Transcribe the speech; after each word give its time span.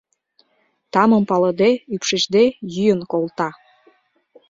Тамым 0.93 1.23
палыде, 1.29 1.69
ӱпшычде, 1.93 2.43
йӱын 2.73 3.01
колта. 3.11 3.49